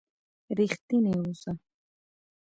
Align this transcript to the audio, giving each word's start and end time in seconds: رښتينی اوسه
رښتينی 0.57 1.11
اوسه 1.21 1.51